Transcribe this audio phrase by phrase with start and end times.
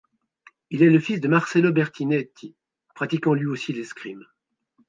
[0.71, 2.55] Il est le fils de Marcello Bertinetti,
[2.95, 4.25] pratiquant lui aussi l'escrime.